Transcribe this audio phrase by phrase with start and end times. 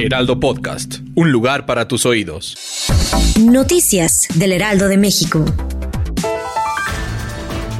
[0.00, 2.56] Heraldo Podcast, un lugar para tus oídos.
[3.40, 5.44] Noticias del Heraldo de México.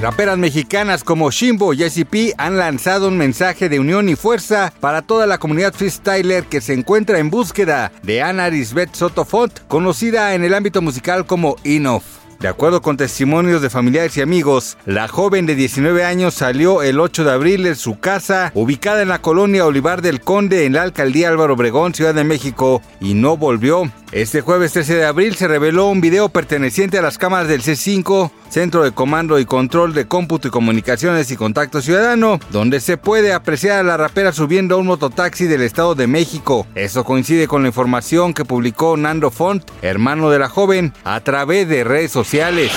[0.03, 4.73] Raperas mexicanas como Shimbo y Jessie P han lanzado un mensaje de unión y fuerza
[4.81, 10.35] para toda la comunidad freestyler que se encuentra en búsqueda de Ana Lisbeth Sotofont, conocida
[10.35, 12.28] en el ámbito musical como Inoff.
[12.41, 17.01] De acuerdo con testimonios de familiares y amigos, la joven de 19 años salió el
[17.01, 20.83] 8 de abril de su casa, ubicada en la colonia Olivar del Conde, en la
[20.83, 23.91] alcaldía Álvaro Obregón, Ciudad de México, y no volvió.
[24.11, 28.31] Este jueves 13 de abril se reveló un video perteneciente a las cámaras del C5,
[28.49, 33.35] Centro de Comando y Control de Cómputo y Comunicaciones y Contacto Ciudadano, donde se puede
[33.35, 36.67] apreciar a la rapera subiendo a un mototaxi del Estado de México.
[36.75, 41.69] Eso coincide con la información que publicó Nando Font, hermano de la joven, a través
[41.69, 42.73] de redes sociales.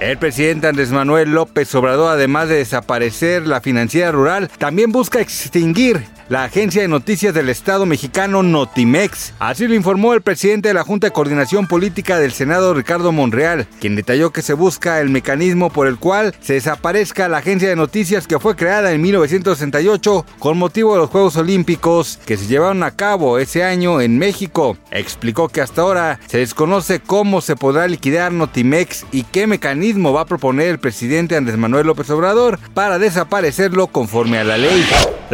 [0.00, 6.04] El presidente Andrés Manuel López Obrador, además de desaparecer la financiera rural, también busca extinguir
[6.28, 9.34] la agencia de noticias del Estado mexicano Notimex.
[9.38, 13.66] Así lo informó el presidente de la Junta de Coordinación Política del Senado, Ricardo Monreal,
[13.80, 17.76] quien detalló que se busca el mecanismo por el cual se desaparezca la agencia de
[17.76, 22.82] noticias que fue creada en 1968 con motivo de los Juegos Olímpicos que se llevaron
[22.82, 24.76] a cabo ese año en México.
[24.90, 30.22] Explicó que hasta ahora se desconoce cómo se podrá liquidar Notimex y qué mecanismo va
[30.22, 34.84] a proponer el presidente Andrés Manuel López Obrador para desaparecerlo conforme a la ley.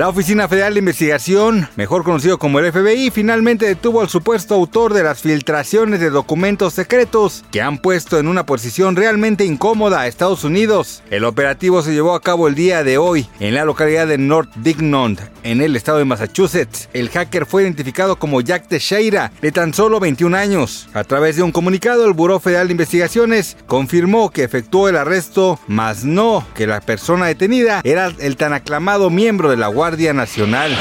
[0.00, 4.94] La Oficina Federal de Investigación, mejor conocido como el FBI, finalmente detuvo al supuesto autor
[4.94, 10.06] de las filtraciones de documentos secretos que han puesto en una posición realmente incómoda a
[10.06, 11.02] Estados Unidos.
[11.10, 14.48] El operativo se llevó a cabo el día de hoy en la localidad de North
[14.54, 16.88] Dignond, en el estado de Massachusetts.
[16.94, 20.88] El hacker fue identificado como Jack Teixeira, de tan solo 21 años.
[20.94, 25.60] A través de un comunicado, el Buró Federal de Investigaciones confirmó que efectuó el arresto,
[25.68, 30.76] mas no que la persona detenida era el tan aclamado miembro de la Nacional.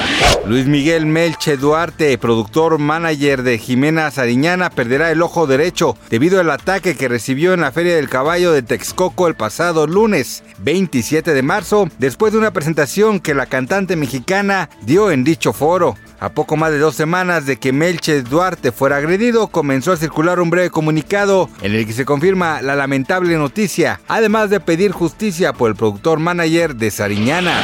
[0.45, 6.51] Luis Miguel Melche Duarte, productor manager de Jimena Sariñana, perderá el ojo derecho debido al
[6.51, 11.41] ataque que recibió en la Feria del Caballo de Texcoco el pasado lunes 27 de
[11.41, 15.95] marzo, después de una presentación que la cantante mexicana dio en dicho foro.
[16.19, 20.39] A poco más de dos semanas de que Melche Duarte fuera agredido, comenzó a circular
[20.41, 25.53] un breve comunicado en el que se confirma la lamentable noticia, además de pedir justicia
[25.53, 27.63] por el productor manager de Sariñana.